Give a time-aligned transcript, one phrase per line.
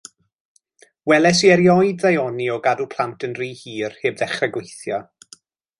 [1.11, 5.07] Weles i erioed ddaioni o gadw plant yn rhy hir heb ddechre gweithio.